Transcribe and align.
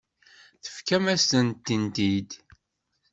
Tefkam-asen-tent-id. 0.63 2.31